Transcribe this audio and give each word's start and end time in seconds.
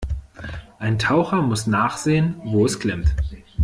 Ein 0.79 0.97
Taucher 0.97 1.43
muss 1.43 1.67
nachsehen, 1.67 2.41
wo 2.43 2.65
es 2.65 2.79
klemmt. 2.79 3.15